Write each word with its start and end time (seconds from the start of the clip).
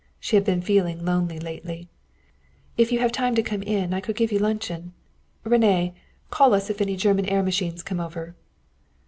She 0.19 0.35
had 0.35 0.43
been 0.43 0.63
feeling 0.63 1.05
lonely 1.05 1.37
lately. 1.37 1.87
"If 2.75 2.91
you 2.91 2.97
have 2.97 3.11
time 3.11 3.35
to 3.35 3.43
come 3.43 3.61
in 3.61 3.93
I 3.93 4.01
could 4.01 4.15
give 4.15 4.31
you 4.31 4.39
luncheon. 4.39 4.93
René 5.45 5.93
can 5.93 5.93
tell 6.35 6.55
us 6.55 6.71
if 6.71 6.81
any 6.81 6.95
German 6.95 7.27
air 7.29 7.43
machines 7.43 7.83
come 7.83 7.99
over." 7.99 8.35